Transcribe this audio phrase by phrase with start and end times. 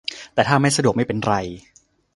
[0.33, 1.33] แต่ถ้าไม่สะดวกไม่เป็นไร